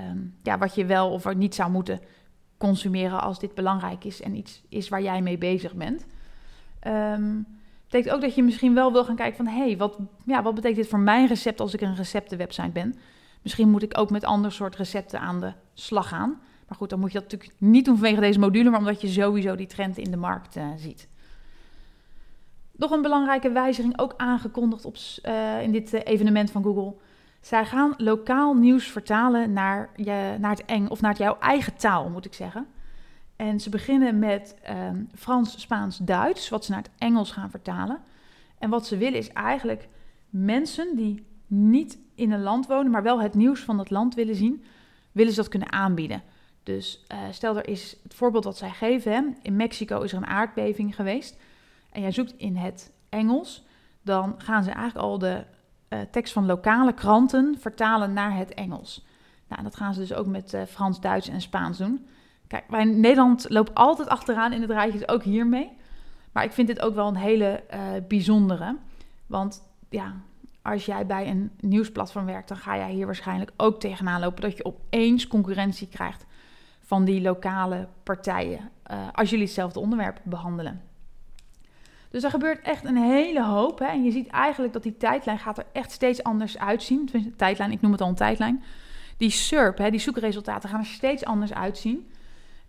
um, 0.10 0.36
ja, 0.43 0.57
wat 0.57 0.75
je 0.75 0.86
wel 0.86 1.12
of 1.12 1.36
niet 1.36 1.55
zou 1.55 1.72
moeten 1.72 2.00
consumeren 2.57 3.22
als 3.22 3.39
dit 3.39 3.53
belangrijk 3.53 4.03
is 4.03 4.22
en 4.22 4.36
iets 4.36 4.63
is 4.69 4.89
waar 4.89 5.01
jij 5.01 5.22
mee 5.22 5.38
bezig 5.38 5.75
bent. 5.75 6.05
Um, 6.88 7.46
betekent 7.84 8.13
ook 8.15 8.22
dat 8.22 8.36
je 8.36 8.43
misschien 8.43 8.74
wel 8.74 8.91
wil 8.91 9.05
gaan 9.05 9.15
kijken 9.15 9.38
van... 9.38 9.48
hé, 9.48 9.65
hey, 9.65 9.77
wat, 9.77 9.98
ja, 10.25 10.41
wat 10.43 10.55
betekent 10.55 10.79
dit 10.79 10.89
voor 10.89 11.00
mijn 11.00 11.27
recept 11.27 11.60
als 11.60 11.74
ik 11.74 11.81
een 11.81 11.96
receptenwebsite 11.96 12.69
ben? 12.69 12.96
Misschien 13.41 13.69
moet 13.69 13.84
ik 13.84 13.98
ook 13.98 14.10
met 14.10 14.25
ander 14.25 14.51
soort 14.51 14.75
recepten 14.75 15.19
aan 15.19 15.39
de 15.39 15.53
slag 15.74 16.07
gaan. 16.07 16.41
Maar 16.67 16.77
goed, 16.77 16.89
dan 16.89 17.00
moet 17.00 17.12
je 17.12 17.19
dat 17.19 17.31
natuurlijk 17.31 17.59
niet 17.59 17.86
doen 17.86 17.97
vanwege 17.97 18.21
deze 18.21 18.39
module... 18.39 18.69
maar 18.69 18.79
omdat 18.79 19.01
je 19.01 19.07
sowieso 19.07 19.55
die 19.55 19.67
trend 19.67 19.97
in 19.97 20.12
de 20.12 20.17
markt 20.17 20.55
uh, 20.55 20.67
ziet. 20.75 21.07
Nog 22.71 22.91
een 22.91 23.01
belangrijke 23.01 23.51
wijziging, 23.51 24.00
ook 24.00 24.13
aangekondigd 24.17 24.86
op, 24.86 24.95
uh, 25.25 25.62
in 25.62 25.71
dit 25.71 25.93
uh, 25.93 26.01
evenement 26.03 26.51
van 26.51 26.63
Google... 26.63 26.95
Zij 27.41 27.65
gaan 27.65 27.93
lokaal 27.97 28.53
nieuws 28.53 28.88
vertalen 28.88 29.53
naar, 29.53 29.89
je, 29.95 30.36
naar 30.39 30.51
het 30.51 30.65
eng 30.65 30.88
of 30.88 31.01
naar 31.01 31.17
jouw 31.17 31.38
eigen 31.39 31.75
taal, 31.75 32.09
moet 32.09 32.25
ik 32.25 32.33
zeggen. 32.33 32.67
En 33.36 33.59
ze 33.59 33.69
beginnen 33.69 34.19
met 34.19 34.55
um, 34.69 35.09
Frans, 35.15 35.62
Spaans, 35.62 35.97
Duits, 35.97 36.50
wat 36.50 36.65
ze 36.65 36.71
naar 36.71 36.81
het 36.81 36.91
Engels 36.97 37.31
gaan 37.31 37.50
vertalen. 37.50 38.00
En 38.59 38.69
wat 38.69 38.88
ze 38.88 38.97
willen 38.97 39.19
is 39.19 39.29
eigenlijk 39.29 39.88
mensen 40.29 40.95
die 40.95 41.25
niet 41.47 42.00
in 42.15 42.31
een 42.31 42.41
land 42.41 42.67
wonen, 42.67 42.91
maar 42.91 43.03
wel 43.03 43.21
het 43.21 43.33
nieuws 43.33 43.59
van 43.59 43.77
dat 43.77 43.89
land 43.89 44.15
willen 44.15 44.36
zien, 44.36 44.63
willen 45.12 45.33
ze 45.33 45.41
dat 45.41 45.50
kunnen 45.50 45.71
aanbieden. 45.71 46.24
Dus 46.67 47.05
uh, 47.12 47.17
stel 47.31 47.57
er 47.57 47.67
is 47.67 47.95
het 48.03 48.13
voorbeeld 48.13 48.43
wat 48.43 48.57
zij 48.57 48.69
geven, 48.69 49.12
hè, 49.12 49.21
in 49.41 49.55
Mexico 49.55 50.01
is 50.01 50.12
er 50.12 50.17
een 50.17 50.25
aardbeving 50.25 50.95
geweest 50.95 51.38
en 51.91 52.01
jij 52.01 52.12
zoekt 52.12 52.33
in 52.38 52.55
het 52.55 52.91
Engels, 53.09 53.65
dan 54.01 54.36
gaan 54.38 54.63
ze 54.63 54.69
eigenlijk 54.69 55.05
al 55.05 55.17
de 55.17 55.43
uh, 55.89 56.00
tekst 56.12 56.33
van 56.33 56.45
lokale 56.45 56.93
kranten 56.93 57.57
vertalen 57.59 58.13
naar 58.13 58.36
het 58.36 58.53
Engels. 58.53 59.05
Nou, 59.47 59.63
dat 59.63 59.75
gaan 59.75 59.93
ze 59.93 60.00
dus 60.00 60.13
ook 60.13 60.25
met 60.25 60.53
uh, 60.53 60.62
Frans, 60.63 61.00
Duits 61.00 61.27
en 61.27 61.41
Spaans 61.41 61.77
doen. 61.77 62.07
Kijk, 62.47 62.63
wij 62.69 62.83
Nederland 62.83 63.45
loopt 63.50 63.74
altijd 63.74 64.07
achteraan 64.07 64.53
in 64.53 64.62
het 64.62 64.71
rijtje, 64.71 65.00
dus 65.00 65.09
ook 65.09 65.24
hiermee. 65.24 65.71
Maar 66.31 66.43
ik 66.43 66.51
vind 66.51 66.67
dit 66.67 66.81
ook 66.81 66.95
wel 66.95 67.07
een 67.07 67.15
hele 67.15 67.63
bijzondere. 68.07 68.75
Want 69.27 69.63
ja, 69.89 70.13
als 70.62 70.86
jij 70.86 71.05
bij 71.05 71.27
een 71.29 71.51
nieuwsplatform 71.59 72.25
werkt, 72.25 72.47
dan 72.47 72.57
ga 72.57 72.77
jij 72.77 72.91
hier 72.91 73.05
waarschijnlijk 73.05 73.51
ook 73.57 73.79
tegenaan 73.79 74.19
lopen 74.19 74.41
dat 74.41 74.57
je 74.57 74.65
opeens 74.65 75.27
concurrentie 75.27 75.88
krijgt 75.88 76.26
van 76.88 77.06
die 77.06 77.22
lokale 77.22 77.88
partijen. 78.03 78.70
Uh, 78.91 78.98
als 79.12 79.29
jullie 79.29 79.46
hetzelfde 79.46 79.79
onderwerp 79.79 80.20
behandelen. 80.24 80.82
Dus 82.10 82.24
er 82.24 82.29
gebeurt 82.29 82.62
echt 82.62 82.86
een 82.86 82.98
hele 82.98 83.44
hoop. 83.44 83.79
Hè? 83.79 83.86
En 83.86 84.03
je 84.03 84.12
ziet 84.12 84.27
eigenlijk 84.27 84.74
dat 84.74 84.84
die 84.84 84.98
tijdlijn 84.98 85.39
gaat 85.39 85.58
er 85.58 85.65
echt 85.72 85.91
steeds 85.91 86.24
anders 86.24 86.58
uitzien. 86.58 87.10
Tijdlijn, 87.38 87.72
ik 87.72 87.82
noem 87.82 87.91
het 87.91 88.01
al 88.01 88.08
een 88.08 88.15
tijdlijn. 88.15 88.63
Die 89.17 89.29
SERP, 89.29 89.77
hè, 89.77 89.89
die 89.89 90.00
zoekresultaten, 90.00 90.70
gaan 90.70 90.79
er 90.79 90.86
steeds 90.86 91.25
anders 91.25 91.53
uitzien. 91.53 92.12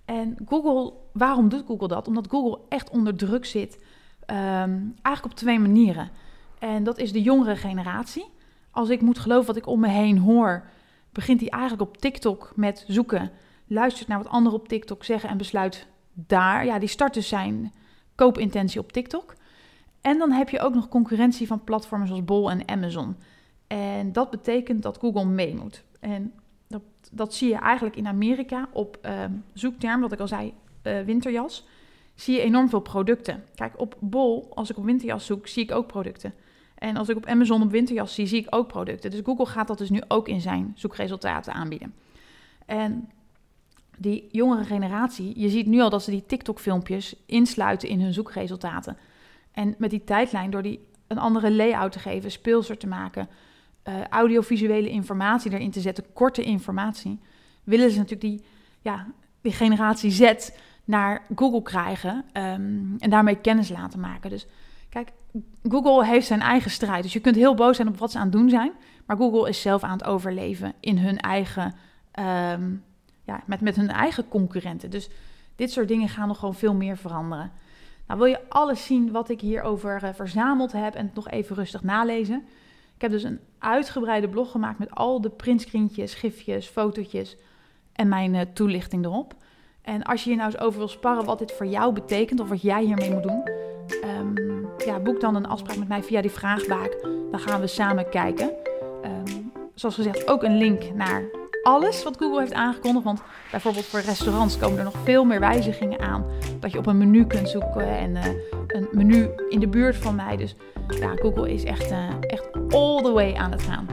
En 0.04 0.36
Google, 0.46 0.92
waarom 1.12 1.48
doet 1.48 1.64
Google 1.66 1.88
dat? 1.88 2.08
Omdat 2.08 2.28
Google 2.30 2.58
echt 2.68 2.90
onder 2.90 3.16
druk 3.16 3.44
zit, 3.44 3.74
um, 4.26 4.94
eigenlijk 5.02 5.24
op 5.24 5.34
twee 5.34 5.58
manieren. 5.58 6.10
En 6.58 6.84
dat 6.84 6.98
is 6.98 7.12
de 7.12 7.22
jongere 7.22 7.56
generatie. 7.56 8.26
Als 8.70 8.88
ik 8.88 9.00
moet 9.00 9.18
geloven 9.18 9.46
wat 9.46 9.56
ik 9.56 9.66
om 9.66 9.80
me 9.80 9.88
heen 9.88 10.18
hoor, 10.18 10.64
begint 11.12 11.40
hij 11.40 11.48
eigenlijk 11.48 11.82
op 11.82 11.96
TikTok 11.96 12.52
met 12.56 12.84
zoeken, 12.88 13.30
luistert 13.68 14.08
naar 14.08 14.18
wat 14.18 14.28
anderen 14.28 14.58
op 14.58 14.68
TikTok 14.68 15.04
zeggen 15.04 15.28
en 15.28 15.36
besluit 15.36 15.86
daar. 16.12 16.64
Ja, 16.64 16.78
die 16.78 16.88
start 16.88 17.14
dus 17.14 17.28
zijn 17.28 17.72
koopintentie 18.14 18.80
op 18.80 18.92
TikTok. 18.92 19.34
En 20.00 20.18
dan 20.18 20.30
heb 20.30 20.48
je 20.48 20.60
ook 20.60 20.74
nog 20.74 20.88
concurrentie 20.88 21.46
van 21.46 21.64
platformen 21.64 22.06
zoals 22.06 22.24
Bol 22.24 22.50
en 22.50 22.68
Amazon. 22.68 23.16
En 23.66 24.12
dat 24.12 24.30
betekent 24.30 24.82
dat 24.82 24.98
Google 24.98 25.24
mee 25.24 25.54
moet. 25.56 25.84
En 26.00 26.32
dat, 26.66 26.82
dat 27.12 27.34
zie 27.34 27.48
je 27.48 27.56
eigenlijk 27.56 27.96
in 27.96 28.06
Amerika 28.06 28.68
op 28.72 28.98
ehm, 29.02 29.32
zoekterm, 29.52 30.00
wat 30.00 30.12
ik 30.12 30.20
al 30.20 30.28
zei, 30.28 30.54
uh, 30.82 31.00
winterjas. 31.00 31.66
Zie 32.14 32.34
je 32.34 32.40
enorm 32.40 32.68
veel 32.68 32.80
producten. 32.80 33.44
Kijk, 33.54 33.80
op 33.80 33.96
Bol, 34.00 34.50
als 34.54 34.70
ik 34.70 34.76
op 34.76 34.84
winterjas 34.84 35.26
zoek, 35.26 35.46
zie 35.46 35.62
ik 35.62 35.72
ook 35.72 35.86
producten. 35.86 36.34
En 36.74 36.96
als 36.96 37.08
ik 37.08 37.16
op 37.16 37.26
Amazon 37.26 37.62
op 37.62 37.70
winterjas 37.70 38.14
zie, 38.14 38.26
zie 38.26 38.40
ik 38.40 38.54
ook 38.54 38.68
producten. 38.68 39.10
Dus 39.10 39.20
Google 39.24 39.46
gaat 39.46 39.68
dat 39.68 39.78
dus 39.78 39.90
nu 39.90 40.00
ook 40.08 40.28
in 40.28 40.40
zijn 40.40 40.72
zoekresultaten 40.74 41.52
aanbieden. 41.52 41.94
En 42.66 43.10
die 43.98 44.28
jongere 44.30 44.64
generatie, 44.64 45.40
je 45.40 45.48
ziet 45.48 45.66
nu 45.66 45.80
al 45.80 45.90
dat 45.90 46.02
ze 46.02 46.10
die 46.10 46.26
TikTok-filmpjes 46.26 47.14
insluiten 47.26 47.88
in 47.88 48.00
hun 48.00 48.12
zoekresultaten. 48.12 48.96
En 49.52 49.74
met 49.78 49.90
die 49.90 50.04
tijdlijn, 50.04 50.50
door 50.50 50.62
die 50.62 50.80
een 51.06 51.18
andere 51.18 51.52
layout 51.52 51.92
te 51.92 51.98
geven, 51.98 52.30
speelser 52.30 52.78
te 52.78 52.86
maken, 52.86 53.28
uh, 53.88 54.06
audiovisuele 54.06 54.90
informatie 54.90 55.52
erin 55.52 55.70
te 55.70 55.80
zetten, 55.80 56.04
korte 56.12 56.42
informatie, 56.42 57.20
willen 57.64 57.90
ze 57.90 57.96
natuurlijk 57.96 58.20
die, 58.20 58.44
ja, 58.80 59.06
die 59.40 59.52
generatie 59.52 60.10
Z 60.10 60.50
naar 60.84 61.22
Google 61.34 61.62
krijgen 61.62 62.24
um, 62.32 62.94
en 62.98 63.10
daarmee 63.10 63.36
kennis 63.36 63.68
laten 63.68 64.00
maken. 64.00 64.30
Dus 64.30 64.46
kijk, 64.88 65.12
Google 65.68 66.06
heeft 66.06 66.26
zijn 66.26 66.40
eigen 66.40 66.70
strijd. 66.70 67.02
Dus 67.02 67.12
je 67.12 67.20
kunt 67.20 67.36
heel 67.36 67.54
boos 67.54 67.76
zijn 67.76 67.88
op 67.88 67.98
wat 67.98 68.10
ze 68.10 68.18
aan 68.18 68.22
het 68.22 68.32
doen 68.32 68.48
zijn, 68.48 68.72
maar 69.06 69.16
Google 69.16 69.48
is 69.48 69.60
zelf 69.60 69.82
aan 69.82 69.92
het 69.92 70.04
overleven 70.04 70.72
in 70.80 70.98
hun 70.98 71.18
eigen, 71.18 71.74
um, 72.52 72.82
ja, 73.28 73.42
met, 73.46 73.60
met 73.60 73.76
hun 73.76 73.90
eigen 73.90 74.28
concurrenten. 74.28 74.90
Dus 74.90 75.08
dit 75.56 75.70
soort 75.70 75.88
dingen 75.88 76.08
gaan 76.08 76.28
nog 76.28 76.38
gewoon 76.38 76.54
veel 76.54 76.74
meer 76.74 76.96
veranderen. 76.96 77.52
Nou, 78.06 78.20
wil 78.20 78.28
je 78.28 78.40
alles 78.48 78.84
zien 78.84 79.10
wat 79.12 79.28
ik 79.28 79.40
hierover 79.40 80.02
uh, 80.02 80.08
verzameld 80.14 80.72
heb 80.72 80.94
en 80.94 81.06
het 81.06 81.14
nog 81.14 81.28
even 81.28 81.56
rustig 81.56 81.82
nalezen? 81.82 82.44
Ik 82.94 83.00
heb 83.00 83.10
dus 83.10 83.22
een 83.22 83.40
uitgebreide 83.58 84.28
blog 84.28 84.50
gemaakt 84.50 84.78
met 84.78 84.90
al 84.90 85.20
de 85.20 85.30
printscreentjes, 85.30 86.14
gifjes, 86.14 86.66
fotootjes 86.66 87.36
en 87.92 88.08
mijn 88.08 88.34
uh, 88.34 88.40
toelichting 88.52 89.04
erop. 89.04 89.34
En 89.82 90.02
als 90.02 90.24
je 90.24 90.28
hier 90.28 90.38
nou 90.38 90.50
eens 90.50 90.60
over 90.60 90.78
wil 90.78 90.88
sparren 90.88 91.24
wat 91.24 91.38
dit 91.38 91.52
voor 91.52 91.66
jou 91.66 91.92
betekent 91.92 92.40
of 92.40 92.48
wat 92.48 92.62
jij 92.62 92.84
hiermee 92.84 93.12
moet 93.12 93.22
doen, 93.22 93.50
um, 94.04 94.68
ja, 94.86 95.00
boek 95.00 95.20
dan 95.20 95.34
een 95.34 95.46
afspraak 95.46 95.76
met 95.76 95.88
mij 95.88 96.02
via 96.02 96.20
die 96.20 96.30
vraagbaak. 96.30 96.98
Dan 97.30 97.40
gaan 97.40 97.60
we 97.60 97.66
samen 97.66 98.08
kijken. 98.08 98.50
Um, 99.04 99.52
zoals 99.74 99.94
gezegd, 99.94 100.28
ook 100.28 100.42
een 100.42 100.56
link 100.56 100.94
naar 100.94 101.37
alles 101.68 102.02
wat 102.02 102.16
Google 102.18 102.40
heeft 102.40 102.52
aangekondigd. 102.52 103.04
Want 103.04 103.22
bijvoorbeeld 103.50 103.84
voor 103.84 104.00
restaurants 104.00 104.58
komen 104.58 104.78
er 104.78 104.84
nog 104.84 104.94
veel 105.04 105.24
meer 105.24 105.40
wijzigingen 105.40 106.00
aan. 106.00 106.24
Dat 106.60 106.72
je 106.72 106.78
op 106.78 106.86
een 106.86 106.98
menu 106.98 107.26
kunt 107.26 107.48
zoeken 107.48 107.98
en 107.98 108.10
uh, 108.10 108.24
een 108.66 108.88
menu 108.92 109.28
in 109.48 109.60
de 109.60 109.68
buurt 109.68 109.96
van 109.96 110.14
mij. 110.14 110.36
Dus 110.36 110.54
ja, 110.88 111.14
Google 111.14 111.52
is 111.52 111.64
echt, 111.64 111.90
uh, 111.90 112.08
echt 112.20 112.50
all 112.70 113.02
the 113.02 113.12
way 113.12 113.34
aan 113.34 113.50
het 113.50 113.62
gaan. 113.62 113.86